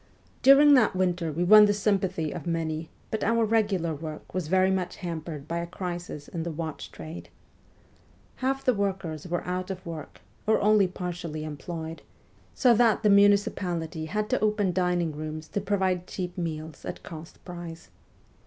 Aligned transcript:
During 0.41 0.73
that 0.73 0.95
winter 0.95 1.31
we 1.31 1.43
won 1.43 1.65
the 1.65 1.75
sympathy 1.75 2.31
of 2.31 2.47
many, 2.47 2.89
but 3.11 3.23
our 3.23 3.45
regular 3.45 3.93
work 3.93 4.33
was 4.33 4.47
very 4.47 4.71
much 4.71 4.95
hampered 4.95 5.47
by 5.47 5.59
a 5.59 5.67
crisis 5.67 6.27
in 6.27 6.41
the 6.41 6.49
watch 6.49 6.91
trade. 6.91 7.29
Half 8.37 8.65
the 8.65 8.73
workers 8.73 9.27
were 9.27 9.43
out 9.45 9.69
of 9.69 9.85
work 9.85 10.21
or 10.47 10.59
only 10.59 10.87
partially 10.87 11.43
employed, 11.43 12.01
so 12.55 12.73
that 12.73 13.03
the 13.03 13.09
munici 13.09 13.51
pality 13.53 14.07
had 14.07 14.27
to 14.31 14.39
open 14.39 14.73
dining 14.73 15.11
rooms 15.15 15.47
to 15.49 15.61
provide 15.61 16.07
cheap 16.07 16.35
meals 16.35 16.83
at 16.83 17.03
cost 17.03 17.37
price. 17.45 17.91